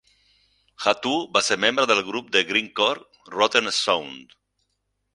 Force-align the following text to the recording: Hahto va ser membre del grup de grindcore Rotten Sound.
Hahto 0.85 1.11
va 1.35 1.43
ser 1.49 1.59
membre 1.67 1.87
del 1.93 2.03
grup 2.09 2.33
de 2.39 2.43
grindcore 2.53 3.31
Rotten 3.39 3.75
Sound. 3.85 4.39